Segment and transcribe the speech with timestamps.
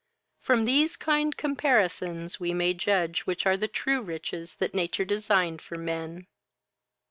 [0.39, 5.05] From these kind of comparisons we may judge which are the true riches that nature
[5.05, 6.25] designed for men."